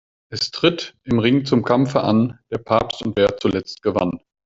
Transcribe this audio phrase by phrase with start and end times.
[0.31, 4.19] Es tritt im Ring zum Kampfe an: Der Papst und wer zuletzt gewann.